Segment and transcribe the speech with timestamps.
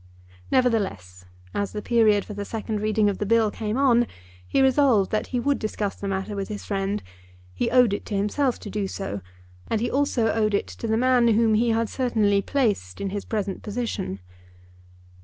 [0.49, 4.07] Nevertheless, as the period for the second reading of the Bill came on,
[4.47, 7.03] he resolved that he would discuss the matter with his friend.
[7.53, 9.21] He owed it to himself to do so,
[9.67, 13.25] and he also owed it to the man whom he had certainly placed in his
[13.25, 14.19] present position.